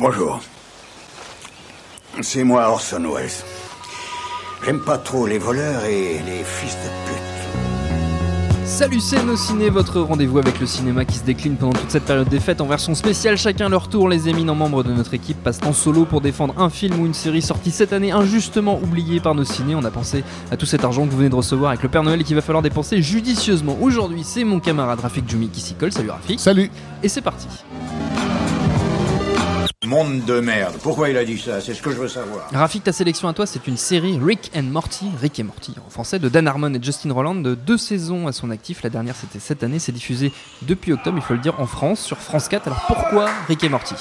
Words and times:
Bonjour. 0.00 0.40
C'est 2.20 2.44
moi 2.44 2.68
Orson 2.68 3.02
Welles. 3.12 3.30
J'aime 4.64 4.78
pas 4.78 4.96
trop 4.96 5.26
les 5.26 5.38
voleurs 5.38 5.84
et 5.86 6.20
les 6.24 6.44
fils 6.44 6.76
de 6.76 6.88
pute. 7.04 8.64
Salut 8.64 9.00
c'est 9.00 9.24
nos 9.24 9.34
ciné, 9.34 9.70
votre 9.70 10.00
rendez-vous 10.00 10.38
avec 10.38 10.60
le 10.60 10.66
cinéma 10.66 11.04
qui 11.04 11.16
se 11.16 11.24
décline 11.24 11.56
pendant 11.56 11.72
toute 11.72 11.90
cette 11.90 12.04
période 12.04 12.28
des 12.28 12.38
fêtes 12.38 12.60
en 12.60 12.66
version 12.66 12.94
spéciale. 12.94 13.36
Chacun 13.36 13.68
leur 13.68 13.88
tour, 13.88 14.08
les 14.08 14.28
éminents 14.28 14.54
membres 14.54 14.84
de 14.84 14.92
notre 14.92 15.14
équipe 15.14 15.42
passent 15.42 15.62
en 15.66 15.72
solo 15.72 16.04
pour 16.04 16.20
défendre 16.20 16.54
un 16.58 16.70
film 16.70 17.00
ou 17.00 17.06
une 17.06 17.14
série 17.14 17.42
sortie 17.42 17.72
cette 17.72 17.92
année 17.92 18.12
injustement 18.12 18.78
oubliée 18.80 19.18
par 19.18 19.34
nos 19.34 19.44
ciné. 19.44 19.74
On 19.74 19.84
a 19.84 19.90
pensé 19.90 20.22
à 20.52 20.56
tout 20.56 20.66
cet 20.66 20.84
argent 20.84 21.06
que 21.06 21.10
vous 21.10 21.16
venez 21.16 21.30
de 21.30 21.34
recevoir 21.34 21.70
avec 21.70 21.82
le 21.82 21.88
Père 21.88 22.04
Noël 22.04 22.20
et 22.20 22.24
qu'il 22.24 22.36
va 22.36 22.42
falloir 22.42 22.62
dépenser 22.62 23.02
judicieusement. 23.02 23.76
Aujourd'hui, 23.80 24.22
c'est 24.22 24.44
mon 24.44 24.60
camarade 24.60 25.00
Rafik 25.00 25.28
Djoumi 25.28 25.48
qui 25.48 25.60
s'y 25.60 25.74
colle. 25.74 25.90
Salut 25.90 26.10
Rafik. 26.10 26.38
Salut. 26.38 26.70
Et 27.02 27.08
c'est 27.08 27.22
parti. 27.22 27.48
Monde 29.88 30.26
de 30.26 30.38
merde. 30.40 30.74
Pourquoi 30.82 31.08
il 31.08 31.16
a 31.16 31.24
dit 31.24 31.38
ça? 31.38 31.62
C'est 31.62 31.72
ce 31.72 31.80
que 31.80 31.90
je 31.90 31.96
veux 31.96 32.08
savoir. 32.08 32.46
Rafik, 32.52 32.84
ta 32.84 32.92
sélection 32.92 33.26
à 33.26 33.32
toi, 33.32 33.46
c'est 33.46 33.66
une 33.66 33.78
série 33.78 34.20
Rick 34.22 34.50
and 34.54 34.64
Morty, 34.64 35.06
Rick 35.18 35.40
et 35.40 35.42
Morty 35.42 35.74
en 35.86 35.88
français, 35.88 36.18
de 36.18 36.28
Dan 36.28 36.46
Harmon 36.46 36.74
et 36.74 36.82
Justin 36.82 37.10
Roland, 37.10 37.36
de 37.36 37.54
deux 37.54 37.78
saisons 37.78 38.26
à 38.26 38.32
son 38.32 38.50
actif. 38.50 38.82
La 38.82 38.90
dernière, 38.90 39.16
c'était 39.16 39.38
cette 39.38 39.62
année. 39.62 39.78
C'est 39.78 39.92
diffusé 39.92 40.30
depuis 40.60 40.92
octobre, 40.92 41.16
il 41.16 41.24
faut 41.24 41.32
le 41.32 41.40
dire, 41.40 41.58
en 41.58 41.66
France, 41.66 42.00
sur 42.00 42.18
France 42.18 42.48
4. 42.48 42.66
Alors 42.66 42.84
pourquoi 42.86 43.30
Rick 43.48 43.64
et 43.64 43.70
Morty? 43.70 43.94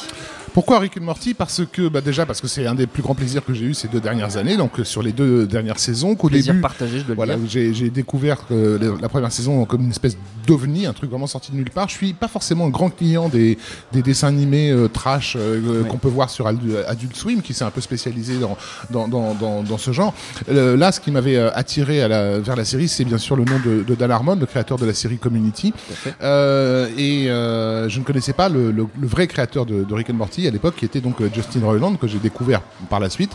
Pourquoi 0.58 0.80
Rick 0.80 0.98
and 0.98 1.04
Morty? 1.04 1.36
Parce 1.36 1.62
que 1.72 1.88
bah 1.88 2.02
déjà 2.02 2.26
parce 2.26 2.42
que 2.42 2.48
c'est 2.48 2.66
un 2.66 2.74
des 2.74 2.88
plus 2.88 3.04
grands 3.04 3.14
plaisirs 3.14 3.46
que 3.46 3.54
j'ai 3.54 3.66
eu 3.66 3.76
ces 3.76 3.88
deux 3.88 4.00
dernières 4.00 4.38
années, 4.38 4.58
donc 4.58 4.80
euh, 4.80 4.84
sur 4.84 5.04
les 5.04 5.12
deux 5.12 5.46
dernières 5.46 5.78
saisons. 5.78 6.16
Qu'au 6.16 6.30
Plaisir 6.30 6.54
début, 6.54 6.64
partagé, 6.64 6.98
je 6.98 7.04
dois 7.04 7.14
voilà. 7.14 7.36
J'ai 7.46 7.92
découvert 7.92 8.40
la 8.50 9.08
première 9.08 9.32
saison 9.32 9.66
comme 9.66 9.84
une 9.84 9.92
espèce 9.92 10.18
d'ovni, 10.48 10.88
un 10.88 10.94
truc 10.94 11.12
vraiment 11.12 11.28
sorti 11.28 11.52
de 11.52 11.58
nulle 11.58 11.70
part. 11.70 11.90
Je 11.90 11.94
suis 11.94 12.14
pas 12.14 12.28
forcément 12.28 12.66
un 12.66 12.70
grand 12.70 12.90
client 12.90 13.30
des, 13.30 13.60
des 13.92 14.02
dessins 14.02 14.30
animés 14.30 14.72
euh, 14.72 14.88
trash 14.88 15.38
euh, 15.40 15.84
qu'on 15.84 16.00
peut 16.00 16.08
voir 16.08 16.31
sur 16.31 16.48
Adult 16.48 17.16
Swim, 17.16 17.44
qui 17.44 17.53
s'est 17.53 17.64
un 17.64 17.70
peu 17.70 17.81
spécialisé 17.81 18.40
dans 18.40 18.58
dans, 18.90 19.08
dans, 19.08 19.62
dans, 19.62 19.78
ce 19.78 19.92
genre. 19.92 20.16
là, 20.48 20.92
ce 20.92 21.00
qui 21.00 21.12
m'avait 21.12 21.38
attiré 21.38 22.02
à 22.02 22.08
la, 22.08 22.40
vers 22.40 22.56
la 22.56 22.66
série, 22.66 22.88
c'est 22.88 23.06
bien 23.06 23.20
sûr 23.20 23.36
le 23.36 23.46
nom 23.46 23.59
de, 23.64 23.84
de 23.84 23.94
Dan 23.94 24.09
Harmon, 24.09 24.36
le 24.36 24.48
créateur 24.48 24.80
de 24.80 24.88
la 24.88 24.96
série 24.96 25.20
Community. 25.20 25.72
et 26.20 27.28
je 27.28 28.00
ne 28.00 28.03
connaissais 28.03 28.34
pas 28.34 28.50
le, 28.50 28.72
le, 28.72 28.88
vrai 29.03 29.28
créateur 29.28 29.68
de, 29.68 29.84
de 29.84 29.94
Rick 29.94 30.09
and 30.09 30.16
Morty 30.16 30.47
à 30.48 30.52
l'époque, 30.52 30.76
qui 30.76 30.86
était 30.86 31.02
donc 31.02 31.22
Justin 31.34 31.62
Roiland, 31.64 31.95
que 31.95 32.08
j'ai 32.08 32.20
découvert 32.20 32.62
par 32.90 33.00
la 33.00 33.09
suite. 33.09 33.31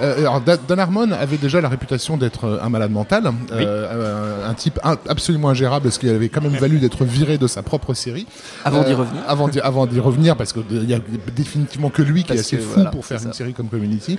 Euh, 0.00 0.18
alors, 0.20 0.40
Dan 0.40 0.78
Harmon 0.78 1.10
avait 1.12 1.36
déjà 1.36 1.60
la 1.60 1.68
réputation 1.68 2.16
d'être 2.16 2.44
euh, 2.44 2.62
un 2.62 2.68
malade 2.68 2.90
mental, 2.90 3.32
euh, 3.52 4.48
un 4.48 4.54
type 4.54 4.80
absolument 4.82 5.50
ingérable, 5.50 5.90
ce 5.90 5.98
qui 5.98 6.08
avait 6.08 6.28
quand 6.28 6.40
même 6.40 6.56
valu 6.56 6.78
d'être 6.78 7.04
viré 7.04 7.38
de 7.38 7.46
sa 7.46 7.62
propre 7.62 7.94
série. 7.94 8.26
Avant 8.64 8.82
d'y 8.82 8.92
revenir. 8.92 9.22
Avant 9.26 9.48
d'y, 9.48 9.60
avant 9.60 9.86
d'y 9.86 10.00
revenir, 10.00 10.36
parce 10.36 10.52
qu'il 10.52 10.88
y 10.88 10.94
a 10.94 10.98
définitivement 11.34 11.90
que 11.90 12.02
lui 12.02 12.24
qui 12.24 12.32
est 12.32 12.40
assez 12.40 12.58
fou 12.58 12.84
pour 12.92 13.04
faire 13.04 13.22
une 13.24 13.32
série 13.32 13.52
comme 13.52 13.68
Community. 13.68 14.18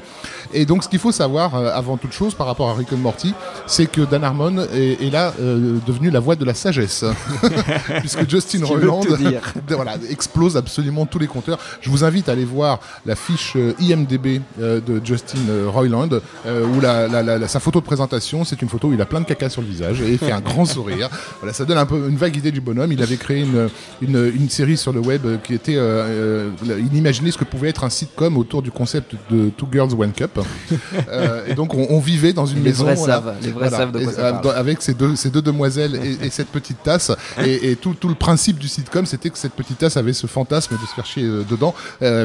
Et 0.54 0.66
donc, 0.66 0.84
ce 0.84 0.90
qu'il 0.90 1.00
faut 1.00 1.12
savoir, 1.12 1.56
avant 1.56 1.98
toute 1.98 2.14
chose, 2.14 2.34
par 2.34 2.48
rapport 2.48 2.70
à 2.70 2.74
Rick 2.74 2.92
and 2.94 2.98
Morty, 2.98 3.34
c'est 3.68 3.86
que 3.86 4.02
Dan 4.02 4.24
Harmon 4.24 4.66
est, 4.74 5.12
là 5.12 5.34
devenu 5.40 6.10
la 6.10 6.20
voix 6.20 6.36
de 6.36 6.46
la 6.46 6.54
sagesse. 6.54 7.06
Puisque 8.00 8.30
Justin 8.30 8.66
Roiland 8.66 9.02
voilà, 9.70 9.96
explose 10.10 10.58
absolument 10.58 11.06
tous 11.06 11.20
les 11.20 11.28
compteurs. 11.28 11.60
Je 11.82 11.90
vous 11.90 12.04
invite 12.04 12.25
à 12.30 12.34
aller 12.34 12.46
voir 12.46 12.80
la 13.06 13.16
fiche 13.16 13.54
euh, 13.56 13.74
IMDB 13.80 14.42
euh, 14.60 14.80
de 14.82 15.02
Justin 15.04 15.40
euh, 15.50 15.66
Roiland, 15.68 16.10
où 16.46 16.80
la, 16.80 17.48
sa 17.48 17.60
photo 17.60 17.80
de 17.80 17.86
présentation, 17.86 18.44
c'est 18.44 18.62
une 18.62 18.70
photo 18.70 18.90
où 18.90 18.94
il 18.94 19.02
a 19.02 19.06
plein 19.06 19.22
de 19.22 19.26
caca 19.26 19.50
sur 19.50 19.62
le 19.62 19.68
visage 19.68 20.02
et 20.02 20.12
il 20.12 20.18
fait 20.18 20.32
un 20.32 20.42
grand 20.42 20.66
sourire. 20.66 21.10
Voilà, 21.40 21.54
ça 21.54 21.66
donne 21.66 21.78
un 21.78 21.86
peu 21.86 22.08
une 22.10 22.18
vague 22.18 22.36
idée 22.36 22.52
du 22.52 22.62
bonhomme. 22.62 22.92
Il 22.92 23.02
avait 23.02 23.18
créé 23.18 23.42
une, 23.42 23.70
une, 24.02 24.50
série 24.50 24.78
sur 24.78 24.94
le 24.94 25.00
web 25.00 25.22
qui 25.44 25.54
était, 25.54 25.78
il 25.78 26.96
imaginait 26.96 27.32
ce 27.32 27.38
que 27.38 27.44
pouvait 27.44 27.70
être 27.70 27.84
un 27.84 27.90
sitcom 27.90 28.38
autour 28.38 28.62
du 28.62 28.72
concept 28.72 29.16
de 29.30 29.50
Two 29.50 29.68
Girls 29.72 29.94
One 29.98 30.12
Cup. 30.12 30.40
et 31.48 31.54
donc 31.54 31.74
on, 31.74 32.00
vivait 32.00 32.34
dans 32.34 32.46
une 32.46 32.62
maison, 32.62 32.86
vrais 32.86 32.96
savent, 32.96 33.36
les 33.42 33.52
vrais 33.52 33.70
savent 33.70 33.92
de 33.92 34.04
quoi 34.04 34.14
ça 34.14 34.34
parle. 34.34 34.56
avec 34.56 34.82
ces 34.82 34.94
deux, 34.94 35.16
ces 35.16 35.30
deux 35.30 35.42
demoiselles 35.42 36.00
et, 36.22 36.30
cette 36.30 36.50
petite 36.50 36.82
tasse. 36.84 37.12
Et, 37.44 37.76
tout, 37.76 37.94
tout, 37.94 38.10
le 38.10 38.16
principe 38.16 38.60
du 38.60 38.68
sitcom, 38.68 39.06
c'était 39.06 39.30
que 39.30 39.38
cette 39.38 39.54
petite 39.54 39.80
tasse 39.80 39.98
avait 39.98 40.14
ce 40.14 40.28
fantasme 40.28 40.76
de 40.76 40.86
se 40.86 40.94
faire 40.94 41.06
chier 41.06 41.24
dedans, 41.24 41.74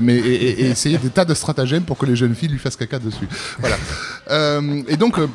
mais 0.01 0.17
et, 0.17 0.67
essayer 0.67 0.99
des 0.99 1.09
tas 1.09 1.25
de 1.25 1.35
stratagèmes 1.35 1.85
pour 1.85 1.99
que 1.99 2.07
les 2.07 2.17
jeunes 2.17 2.35
filles 2.35 2.51
lui 2.51 2.59
fassent 2.59 2.77
caca 2.77 2.99
dessus. 2.99 3.29
Voilà. 3.59 3.77
Euh, 4.31 4.83
et 4.87 4.97
donc, 4.97 5.19
euh, 5.19 5.27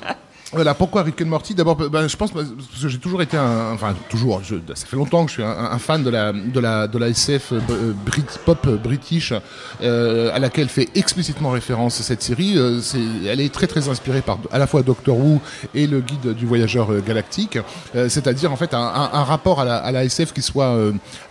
voilà, 0.52 0.76
pourquoi 0.76 1.04
Rick 1.04 1.22
and 1.22 1.26
Morty? 1.26 1.56
D'abord, 1.56 1.76
ben, 1.76 2.08
je 2.08 2.16
pense 2.16 2.32
parce 2.32 2.48
que 2.48 2.88
j'ai 2.88 3.00
toujours 3.00 3.22
été 3.22 3.36
un, 3.36 3.72
enfin 3.74 3.96
toujours, 4.10 4.42
ça 4.44 4.86
fait 4.86 4.96
longtemps 4.96 5.26
que 5.26 5.30
je 5.32 5.34
suis 5.36 5.44
un, 5.44 5.80
fan 5.80 6.04
de 6.04 6.10
la 6.10 6.34
de 6.34 6.60
la 6.60 6.88
de 6.88 6.98
la 7.00 7.10
SF 7.10 7.52
euh, 7.52 7.60
euh, 7.72 7.94
Brit, 8.06 8.26
pop 8.46 8.60
euh, 8.68 8.78
british 8.78 9.34
à 9.82 10.40
laquelle 10.40 10.70
fait 10.70 10.90
explicitement 10.94 11.50
référence 11.50 11.96
cette 12.02 12.22
série. 12.22 12.58
c'est, 12.82 13.00
elle 13.26 13.42
est 13.42 13.54
très 13.54 13.68
très 13.68 13.90
inspirée 13.90 14.22
par 14.22 14.38
à 14.52 14.60
la 14.60 14.68
fois 14.68 14.84
Doctor 14.84 15.18
Who 15.18 15.42
et 15.74 15.88
le 15.88 16.00
Guide 16.00 16.34
du 16.36 16.46
voyageur 16.46 16.90
galactique, 17.02 17.58
c'est-à-dire 17.94 18.52
en 18.52 18.56
fait 18.56 18.74
un, 18.74 18.80
un, 18.80 19.24
rapport 19.24 19.62
à 19.62 19.66
la, 19.66 19.78
à 19.78 19.92
la, 19.92 20.06
SF 20.06 20.34
qui 20.34 20.42
soit 20.42 20.78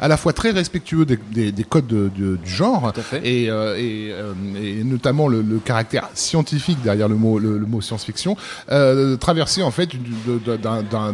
à 0.01 0.09
la 0.09 0.17
fois 0.17 0.33
très 0.33 0.51
respectueux 0.51 1.05
des, 1.05 1.19
des, 1.31 1.53
des 1.53 1.65
codes 1.65 1.87
de, 1.87 2.09
du 2.09 2.51
genre 2.51 2.93
et, 3.23 3.45
et, 3.45 4.09
et, 4.57 4.85
notamment 4.85 5.29
le, 5.29 5.43
le, 5.43 5.59
caractère 5.59 6.09
scientifique 6.15 6.83
derrière 6.83 7.09
le 7.09 7.17
mot 7.17 7.39
le, 7.39 7.59
le 7.59 7.67
mot 7.67 7.81
science-fiction. 7.81 8.37
Euh, 8.71 9.04
traverser 9.17 9.63
en 9.63 9.71
fait 9.71 9.91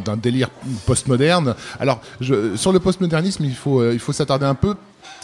d'un 0.06 0.17
délire 0.17 0.51
postmoderne. 0.87 1.55
Alors, 1.78 2.01
sur 2.56 2.73
le 2.73 2.81
postmodernisme, 2.81 3.45
il 3.45 3.55
faut, 3.55 3.81
euh, 3.81 3.93
il 3.93 3.99
faut 3.99 4.12
s'attarder 4.12 4.47
un 4.47 4.55
peu 4.55 4.75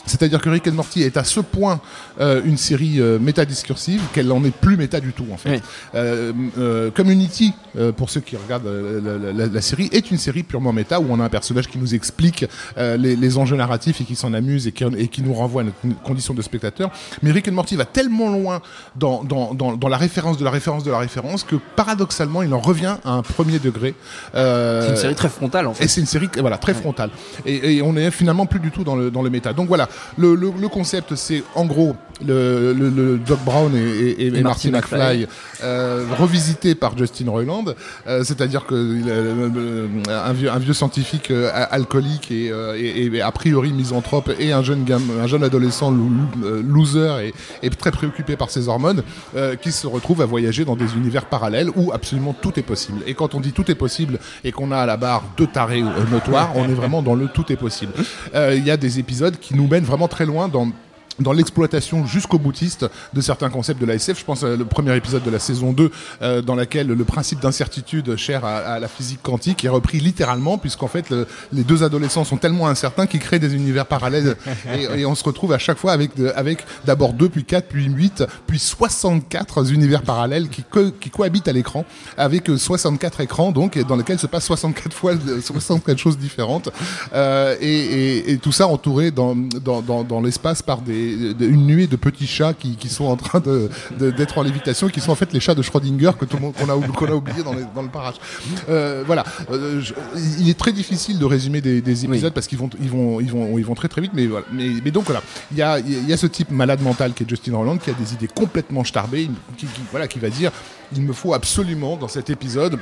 c'est-à-dire 0.07 0.41
que 0.41 0.49
Rick 0.49 0.67
and 0.69 0.73
Morty 0.73 1.03
est 1.03 1.17
à 1.17 1.25
ce 1.25 1.41
point 1.41 1.81
euh, 2.21 2.41
une 2.45 2.57
série 2.57 3.01
euh, 3.01 3.19
métadiscursive 3.19 4.01
qu'elle 4.13 4.29
n'en 4.29 4.43
est 4.45 4.55
plus 4.55 4.77
méta 4.77 5.01
du 5.01 5.13
tout 5.13 5.27
en 5.33 5.37
fait. 5.37 5.63
Euh, 5.95 6.33
euh, 6.59 6.91
Community, 6.91 7.53
pour 7.97 8.09
ceux 8.09 8.21
qui 8.21 8.37
regardent 8.37 8.67
la, 8.67 9.61
série, 9.61 9.89
est 9.93 10.11
une 10.11 10.19
série 10.19 10.43
purement 10.43 10.73
méta 10.73 11.01
où 11.01 11.07
on 11.11 11.21
a 11.21 11.25
un 11.25 11.29
personnage 11.29 11.69
qui 11.69 11.79
nous 11.79 11.95
explique 11.95 12.47
les, 12.77 13.17
les, 13.17 13.39
enjeux 13.39 13.57
narratifs 13.57 14.01
et 14.01 14.05
qui 14.05 14.17
s'en 14.17 14.33
amuse 14.33 14.67
et 14.67 14.73
qui, 14.73 14.85
et 14.97 15.09
qui, 15.09 15.23
nous 15.23 15.35
renvoie 15.35 15.63
à 15.63 15.65
notre 15.65 16.03
condition 16.03 16.33
de 16.33 16.41
spectateur. 16.41 16.91
Mais 17.23 17.33
Rick 17.33 17.49
and 17.49 17.53
Morty 17.53 17.77
va 17.77 17.85
tellement 17.85 18.31
loin 18.31 18.63
dans, 18.97 19.25
dans, 19.25 19.53
dans, 19.53 19.77
dans, 19.77 19.89
la 19.89 19.97
référence 19.97 20.39
de 20.39 20.45
la 20.45 20.51
référence 20.51 20.85
de 20.85 20.91
la 20.91 20.99
référence 20.99 21.45
que 21.45 21.57
paradoxalement 21.77 22.43
il 22.43 22.55
en 22.55 22.61
revient 22.61 22.97
à 23.05 23.13
un 23.13 23.23
premier 23.23 23.59
degré. 23.59 23.95
c'est 24.33 24.89
une 24.91 24.97
série 24.97 25.15
très 25.15 25.29
frontale 25.29 25.67
en 25.67 25.75
fait. 25.75 25.85
Et 25.85 25.89
c'est 25.89 26.01
une 26.01 26.07
série 26.07 26.29
voilà 26.39 26.59
très 26.59 26.75
frontale. 26.75 27.11
Et, 27.45 27.77
et, 27.77 27.83
on 27.83 27.97
est 27.97 28.11
finalement 28.11 28.47
plus 28.47 28.61
du 28.61 28.71
tout 28.71 28.85
dans 28.85 28.97
le, 28.97 29.11
dans 29.11 29.23
le 29.23 29.31
méta. 29.31 29.53
Donc 29.53 29.69
voilà, 29.69 29.89
le, 30.17 30.35
le, 30.35 30.51
le 30.59 30.69
concept, 30.69 31.15
c'est 31.15 31.43
en 31.55 31.67
gros 31.67 31.97
le, 32.25 32.73
le, 32.73 33.19
Doc 33.19 33.39
Brown 33.45 33.75
et, 33.75 33.79
et, 33.81 34.27
et 34.27 34.43
Marty 34.43 34.71
McFly, 34.71 35.27
euh, 35.63 36.05
revisité 36.19 36.75
par 36.75 36.97
Justin 36.97 37.31
Roiland, 37.31 37.65
euh, 38.07 38.25
c'est-à-dire 38.25 38.67
que 38.67 38.75
euh, 38.75 39.89
un, 40.09 40.33
vieux, 40.33 40.51
un 40.51 40.59
vieux 40.59 40.73
scientifique 40.73 41.31
alcoolique 41.71 42.31
et, 42.31 42.53
et, 42.77 43.21
a 43.21 43.33
priori 43.33 43.73
misanthrope 43.73 44.31
et 44.39 44.53
un 44.53 44.63
jeune 44.63 44.85
gamme, 44.85 45.11
un 45.23 45.27
jeune 45.27 45.43
adolescent 45.43 45.91
loser 45.91 47.33
et, 47.63 47.71
très 47.71 47.91
préoccupé 47.91 48.37
par 48.37 48.51
ses 48.51 48.69
hormones, 48.69 49.03
qui 49.61 49.71
se 49.71 49.87
retrouve 49.87 50.23
à 50.23 50.27
voyager 50.27 50.65
dans 50.65 50.77
des 50.77 50.95
univers 50.95 51.27
parallèles 51.27 51.71
où 51.77 51.93
absolument 51.93 52.35
tout 52.41 52.59
est 52.59 52.63
possible. 52.63 53.01
Et 53.07 53.15
quand 53.15 53.35
on 53.35 53.41
dit 53.41 53.53
tout 53.53 53.71
est 53.71 53.75
possible 53.75 54.19
et 54.45 54.53
qu'on 54.53 54.71
a 54.73 54.79
à 54.79 54.87
la 54.87 54.97
barre 54.97 55.25
deux 55.37 55.47
tarés 55.47 55.83
notoires, 56.11 56.53
on 56.55 56.65
est 56.65 56.75
vraiment 56.75 57.03
dans 57.03 57.15
le 57.15 57.29
tout 57.29 57.53
est 57.53 57.57
possible. 57.57 57.93
Il 58.35 58.65
y 58.65 58.71
a 58.71 58.77
des 58.77 58.99
épisodes 58.99 59.37
qui 59.39 59.55
nous 59.55 59.67
mènent 59.67 59.85
vraiment 59.87 60.09
très 60.09 60.27
loin 60.27 60.49
dans 60.49 60.69
dans 61.19 61.33
l'exploitation 61.33 62.07
jusqu'au 62.07 62.39
boutiste 62.39 62.87
de 63.15 63.21
certains 63.21 63.51
concepts 63.51 63.81
de 63.81 63.87
la 63.87 63.95
SF. 63.95 64.21
Je 64.21 64.25
pense 64.25 64.43
à 64.43 64.57
le 64.57 64.65
premier 64.65 64.95
épisode 64.97 65.23
de 65.23 65.31
la 65.31 65.39
saison 65.39 65.73
2 65.73 65.91
euh, 66.23 66.43
dans 66.43 66.55
laquelle 66.55 66.89
le 66.89 67.05
principe 67.05 67.41
d'incertitude 67.41 68.17
cher 68.17 68.45
à, 68.45 68.79
la 68.79 68.89
physique 68.89 69.21
quantique 69.23 69.65
est 69.65 69.69
repris 69.69 69.99
littéralement 69.99 70.59
puisqu'en 70.59 70.89
fait 70.89 71.13
les 71.53 71.63
deux 71.63 71.83
adolescents 71.83 72.25
sont 72.25 72.37
tellement 72.37 72.69
incertains 72.69 73.07
qu'ils 73.07 73.21
créent 73.21 73.39
des 73.39 73.55
univers 73.55 73.87
parallèles 73.87 74.37
et, 74.75 75.01
et, 75.01 75.07
on 75.07 75.15
se 75.15 75.25
retrouve 75.25 75.53
à 75.53 75.59
chaque 75.59 75.79
fois 75.79 75.93
avec 75.93 76.11
avec 76.35 76.65
d'abord 76.85 77.13
2 77.13 77.29
puis 77.29 77.45
4 77.45 77.67
puis 77.67 77.85
8 77.85 78.25
puis 78.47 78.59
64 78.59 79.73
univers 79.73 80.03
parallèles 80.03 80.49
qui, 80.49 80.65
qui 81.01 81.11
cohabitent 81.11 81.49
à 81.49 81.53
l'écran 81.53 81.85
avec 82.17 82.51
64 82.57 83.21
écrans 83.21 83.53
donc 83.53 83.79
dans 83.79 83.97
lesquels 83.97 84.19
se 84.19 84.27
passe 84.27 84.45
64 84.45 84.93
fois 84.93 85.15
64 85.43 85.99
choses 85.99 86.19
différentes 86.19 86.71
euh, 87.15 87.57
et, 87.61 87.69
et, 87.69 88.33
et, 88.33 88.39
tout 88.39 88.53
ça 88.53 88.67
entouré 88.67 89.11
dans, 89.11 89.35
dans, 89.37 89.83
dans, 89.83 90.05
dans 90.05 90.21
l'espace 90.21 90.63
par 90.63 90.81
des 90.81 91.06
une 91.13 91.67
nuée 91.67 91.87
de 91.87 91.97
petits 91.97 92.27
chats 92.27 92.55
qui, 92.55 92.77
qui 92.77 92.89
sont 92.89 93.05
en 93.05 93.17
train 93.17 93.41
de, 93.41 93.71
d'être 93.99 94.39
en 94.39 94.43
lévitation, 94.43 94.89
qui 94.89 95.01
sont 95.01 95.13
en 95.13 95.15
fait 95.15 95.33
les 95.33 95.41
chats 95.41 95.55
de 95.55 95.63
Schrödinger 95.63 96.13
que 96.19 96.25
tout 96.25 96.37
le 96.37 96.43
monde 96.43 96.55
qu'on 96.55 96.69
a, 96.69 96.87
qu'on 96.93 97.07
a 97.07 97.15
oublié 97.15 97.43
dans, 97.43 97.55
dans 97.75 97.83
le 97.83 97.89
parage. 97.89 98.17
Euh, 98.69 99.05
voilà, 99.07 99.25
euh, 99.51 99.83
il 100.39 100.49
est 100.49 100.59
très 100.59 100.73
difficile 100.73 101.19
de 101.19 101.25
résumer 101.25 101.61
des, 101.61 101.81
des 101.81 102.05
épisodes 102.05 102.33
parce 102.33 102.47
qu'ils 102.47 102.59
vont, 102.59 102.71
ils 102.81 102.91
vont, 102.91 103.21
ils 103.21 103.31
vont, 103.31 103.59
ils 103.59 103.65
vont 103.65 103.75
très 103.75 103.89
très 103.89 104.01
vite. 104.01 104.13
Mais 104.15 104.27
voilà, 104.27 104.47
mais, 104.53 104.69
mais 104.85 104.91
donc 104.91 105.05
voilà, 105.05 105.23
il 105.53 105.59
y 105.59 105.63
a, 105.63 105.79
il 105.79 106.09
y 106.09 106.13
a 106.13 106.17
ce 106.17 106.27
type 106.27 106.51
malade 106.51 106.83
mental 106.83 107.13
qui 107.13 107.23
est 107.23 107.29
Justin 107.29 107.57
Roland 107.57 107.79
qui 107.79 107.91
a 107.91 107.95
des 107.95 108.15
idées 108.15 108.29
complètement 108.29 108.85
starbées, 108.85 109.29
qui, 109.57 109.67
qui, 109.67 109.81
voilà, 109.91 110.09
qui 110.09 110.19
va 110.19 110.31
dire 110.31 110.51
il 110.95 111.03
me 111.03 111.13
faut 111.13 111.35
absolument 111.35 111.97
dans 111.97 112.09
cet 112.09 112.31
épisode 112.31 112.79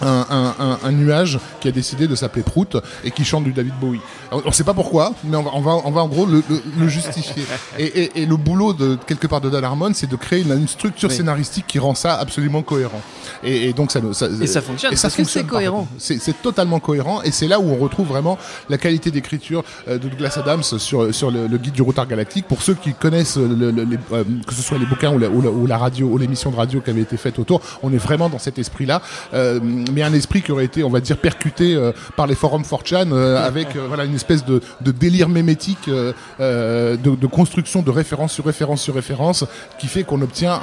un, 0.00 0.92
nuage 0.92 1.38
qui 1.60 1.68
a 1.68 1.72
décidé 1.72 2.06
de 2.06 2.14
s'appeler 2.14 2.42
Prout 2.42 2.76
et 3.04 3.10
qui 3.10 3.24
chante 3.24 3.44
du 3.44 3.52
David 3.52 3.74
Bowie. 3.80 4.00
On 4.30 4.42
ne 4.44 4.52
sait 4.52 4.64
pas 4.64 4.74
pourquoi, 4.74 5.14
mais 5.24 5.36
on 5.36 5.42
va, 5.42 5.50
on 5.54 5.60
va, 5.60 5.72
on 5.84 5.90
va 5.90 6.02
en 6.02 6.08
gros 6.08 6.26
le, 6.26 6.42
justifier. 6.88 7.44
Et, 7.78 8.26
le 8.26 8.36
boulot 8.36 8.72
de 8.72 8.98
quelque 9.06 9.26
part 9.26 9.40
de 9.40 9.50
Dan 9.50 9.64
Harmon, 9.64 9.92
c'est 9.94 10.08
de 10.08 10.16
créer 10.16 10.42
une, 10.42 10.68
structure 10.68 11.12
scénaristique 11.12 11.66
qui 11.66 11.78
rend 11.78 11.94
ça 11.94 12.16
absolument 12.16 12.62
cohérent. 12.62 13.00
Et, 13.44 13.72
donc 13.72 13.90
ça, 13.92 14.00
ça, 14.12 14.28
et 14.40 14.46
ça 14.46 14.60
fonctionne. 14.60 14.92
Et 14.92 14.96
ça 14.96 15.10
c'est 15.10 15.44
cohérent. 15.44 15.88
C'est 15.98 16.42
totalement 16.42 16.80
cohérent 16.80 17.22
et 17.22 17.30
c'est 17.30 17.48
là 17.48 17.60
où 17.60 17.70
on 17.70 17.76
retrouve 17.76 18.08
vraiment 18.08 18.38
la 18.68 18.78
qualité 18.78 19.10
d'écriture 19.10 19.64
euh, 19.88 19.98
de 19.98 20.08
Douglas 20.08 20.36
Adams 20.36 20.62
sur 20.62 21.14
sur 21.14 21.30
le, 21.30 21.46
guide 21.56 21.74
du 21.74 21.82
routard 21.82 22.06
galactique. 22.06 22.46
Pour 22.46 22.62
ceux 22.62 22.74
qui 22.74 22.92
connaissent 22.92 23.38
euh, 23.38 23.86
que 24.46 24.54
ce 24.54 24.62
soit 24.62 24.78
les 24.78 24.86
bouquins 24.86 25.12
ou 25.12 25.18
la, 25.18 25.28
ou 25.28 25.66
la, 25.66 25.78
radio 25.78 26.06
ou 26.06 26.18
l'émission 26.18 26.50
de 26.50 26.56
radio 26.56 26.80
qui 26.80 26.90
avait 26.90 27.02
été 27.02 27.16
faite 27.16 27.38
autour, 27.46 27.60
on 27.82 27.92
est 27.92 27.98
vraiment 27.98 28.28
dans 28.28 28.38
cet 28.38 28.58
esprit-là. 28.58 29.00
Euh, 29.34 29.60
mais 29.62 30.02
un 30.02 30.12
esprit 30.12 30.42
qui 30.42 30.52
aurait 30.52 30.64
été, 30.64 30.82
on 30.82 30.90
va 30.90 31.00
dire, 31.00 31.16
percuté 31.16 31.74
euh, 31.74 31.92
par 32.16 32.26
les 32.26 32.34
forums 32.34 32.62
4chan 32.62 33.12
euh, 33.12 33.46
avec 33.46 33.76
voilà 33.76 34.04
une 34.04 34.14
espèce 34.14 34.44
de, 34.44 34.60
délire 34.80 35.28
mémétique 35.28 35.88
de, 35.88 37.26
construction 37.26 37.82
de 37.82 37.90
référence 37.90 38.32
sur 38.32 38.44
référence 38.44 38.82
sur 38.82 38.94
référence 38.94 39.44
qui 39.78 39.86
fait 39.86 40.04
qu'on 40.04 40.22
obtient 40.22 40.58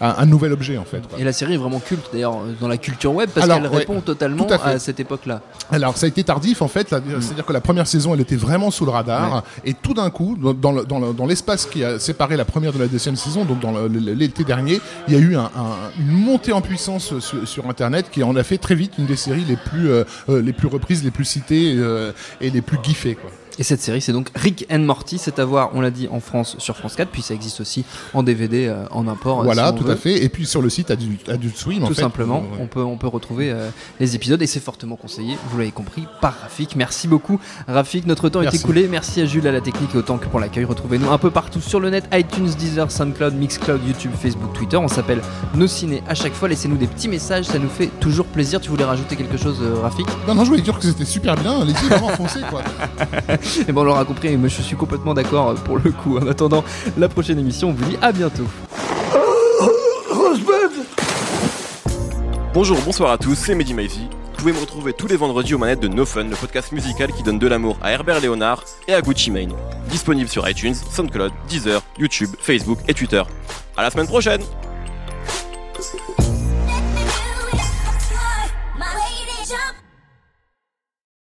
un, 0.00 0.26
nouvel 0.26 0.52
objet 0.52 0.76
en 0.76 0.84
fait. 0.84 1.02
Et 1.18 1.24
la 1.24 1.32
série 1.32 1.54
est 1.54 1.58
vraiment 1.58 1.80
culte 1.80 2.08
d'ailleurs 2.12 2.38
dans 2.60 2.68
la 2.68 2.76
culture 2.76 3.14
web 3.14 3.30
parce 3.34 3.46
qu'elle 3.46 3.66
répond 3.66 4.00
totalement 4.00 4.46
à, 4.46 4.78
cette 4.78 5.00
époque-là. 5.00 5.40
Alors 5.70 5.96
ça 5.96 6.06
a 6.06 6.08
été 6.08 6.24
tardif 6.24 6.62
en 6.62 6.68
fait, 6.68 6.92
mm. 6.92 7.20
c'est-à-dire 7.20 7.46
que 7.46 7.52
la 7.52 7.60
première 7.60 7.86
saison 7.86 8.14
elle 8.14 8.20
était 8.20 8.36
vraiment 8.36 8.70
sous 8.70 8.84
le 8.84 8.90
radar 8.90 9.44
et 9.64 9.74
tout 9.74 9.94
d'un 9.94 10.10
coup 10.10 10.36
dans, 10.36 11.26
l'espace 11.26 11.66
qui 11.66 11.84
a 11.84 11.98
séparé 11.98 12.36
la 12.36 12.44
première 12.44 12.72
de 12.72 12.78
la 12.78 12.86
deuxième 12.86 13.16
saison, 13.16 13.44
donc 13.44 13.60
dans 13.60 13.74
l'été 13.88 14.44
dernier, 14.44 14.80
il 15.06 15.14
y 15.14 15.16
a 15.16 15.20
eu 15.20 15.36
une 15.98 16.12
montée 16.12 16.52
en 16.52 16.60
puissance 16.60 17.18
sur, 17.20 17.68
Internet 17.68 18.06
qui 18.10 18.22
en 18.22 18.34
a 18.36 18.42
fait 18.42 18.58
très 18.58 18.74
vite 18.74 18.92
une 18.98 19.06
des 19.06 19.16
séries 19.16 19.44
les 19.46 19.56
plus, 19.56 19.90
euh, 19.90 20.04
euh, 20.28 20.40
les 20.40 20.52
plus 20.52 20.68
reprises, 20.68 21.04
les 21.04 21.10
plus 21.10 21.24
citées 21.24 21.74
euh, 21.76 22.12
et 22.40 22.50
les 22.50 22.62
plus 22.62 22.78
giffées. 22.82 23.14
Quoi. 23.14 23.30
Et 23.58 23.64
cette 23.64 23.80
série, 23.80 24.00
c'est 24.00 24.12
donc 24.12 24.30
Rick 24.36 24.66
and 24.70 24.80
Morty. 24.80 25.18
C'est 25.18 25.40
à 25.40 25.44
voir, 25.44 25.70
on 25.74 25.80
l'a 25.80 25.90
dit, 25.90 26.08
en 26.10 26.20
France 26.20 26.56
sur 26.58 26.76
France 26.76 26.94
4, 26.94 27.10
puis 27.10 27.22
ça 27.22 27.34
existe 27.34 27.60
aussi 27.60 27.84
en 28.14 28.22
DVD, 28.22 28.68
euh, 28.68 28.84
en 28.92 29.08
import. 29.08 29.40
Euh, 29.40 29.44
voilà, 29.44 29.72
tout 29.72 29.88
à 29.90 29.96
fait. 29.96 30.22
Et 30.22 30.28
puis 30.28 30.46
sur 30.46 30.62
le 30.62 30.70
site 30.70 30.92
Adult, 30.92 31.56
Swim, 31.56 31.84
tout 31.84 31.94
simplement, 31.94 32.44
on 32.60 32.66
peut 32.66 32.82
on 32.82 32.96
peut 32.96 33.08
retrouver 33.08 33.50
euh, 33.50 33.70
les 33.98 34.14
épisodes 34.14 34.40
et 34.40 34.46
c'est 34.46 34.60
fortement 34.60 34.94
conseillé. 34.94 35.36
Vous 35.50 35.58
l'avez 35.58 35.72
compris 35.72 36.04
par 36.20 36.34
Rafik. 36.40 36.76
Merci 36.76 37.08
beaucoup, 37.08 37.40
Rafik. 37.66 38.06
Notre 38.06 38.28
temps 38.28 38.42
est 38.42 38.54
écoulé. 38.54 38.86
Merci 38.86 39.20
à 39.22 39.26
Jules 39.26 39.46
à 39.48 39.52
la 39.52 39.60
technique 39.60 39.90
et 39.94 39.98
autant 39.98 40.18
que 40.18 40.26
pour 40.26 40.38
l'accueil. 40.38 40.64
Retrouvez-nous 40.64 41.10
un 41.10 41.18
peu 41.18 41.30
partout 41.30 41.60
sur 41.60 41.80
le 41.80 41.90
net 41.90 42.04
iTunes, 42.12 42.50
Deezer, 42.58 42.92
SoundCloud, 42.92 43.34
Mixcloud, 43.34 43.80
YouTube, 43.84 44.12
Facebook, 44.20 44.52
Twitter. 44.52 44.76
On 44.76 44.88
s'appelle 44.88 45.20
Nos 45.54 45.66
Ciné 45.66 46.02
à 46.08 46.14
chaque 46.14 46.34
fois. 46.34 46.48
Laissez-nous 46.48 46.76
des 46.76 46.86
petits 46.86 47.08
messages, 47.08 47.46
ça 47.46 47.58
nous 47.58 47.68
fait 47.68 47.88
toujours 47.98 48.26
plaisir. 48.26 48.60
Tu 48.60 48.70
voulais 48.70 48.84
rajouter 48.84 49.16
quelque 49.16 49.36
chose, 49.36 49.58
Rafik? 49.82 50.06
Non, 50.28 50.36
non, 50.36 50.44
je 50.44 50.50
voulais 50.50 50.62
dire 50.62 50.78
que 50.78 50.84
c'était 50.84 51.04
super 51.04 51.34
bien. 51.34 51.64
Les 51.64 51.72
vraiment 51.72 52.08
foncés, 52.10 52.40
quoi. 52.48 52.62
et 53.68 53.72
bon, 53.72 53.82
on 53.82 53.84
l'aura 53.84 54.04
compris 54.04 54.36
mais 54.36 54.48
je 54.48 54.62
suis 54.62 54.76
complètement 54.76 55.14
d'accord 55.14 55.54
pour 55.54 55.78
le 55.78 55.90
coup. 55.90 56.18
En 56.18 56.26
attendant 56.26 56.64
la 56.96 57.08
prochaine 57.08 57.38
émission, 57.38 57.70
on 57.70 57.72
vous 57.72 57.84
dit 57.84 57.96
à 58.02 58.12
bientôt. 58.12 58.46
Bonjour, 62.54 62.78
bonsoir 62.84 63.12
à 63.12 63.18
tous, 63.18 63.34
c'est 63.34 63.54
Mehdi 63.54 63.74
Maizy. 63.74 64.08
Vous 64.38 64.38
pouvez 64.38 64.52
me 64.52 64.60
retrouver 64.60 64.92
tous 64.92 65.06
les 65.06 65.16
vendredis 65.16 65.54
aux 65.54 65.58
manettes 65.58 65.80
de 65.80 65.88
No 65.88 66.04
Fun, 66.04 66.24
le 66.24 66.36
podcast 66.36 66.72
musical 66.72 67.12
qui 67.12 67.22
donne 67.22 67.38
de 67.38 67.46
l'amour 67.46 67.76
à 67.82 67.92
Herbert 67.92 68.20
Léonard 68.20 68.64
et 68.86 68.94
à 68.94 69.00
Gucci 69.00 69.30
Mane. 69.30 69.52
Disponible 69.90 70.28
sur 70.28 70.48
iTunes, 70.48 70.74
SoundCloud, 70.74 71.32
Deezer, 71.48 71.82
YouTube, 71.98 72.30
Facebook 72.40 72.78
et 72.88 72.94
Twitter. 72.94 73.22
À 73.76 73.82
la 73.82 73.90
semaine 73.90 74.06
prochaine 74.06 74.40